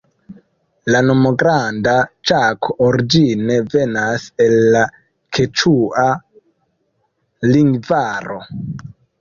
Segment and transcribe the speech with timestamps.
[0.93, 1.93] La nomo Granda
[2.29, 4.83] Ĉako origine venas el la
[5.39, 6.09] keĉua
[7.53, 8.41] lingvaro.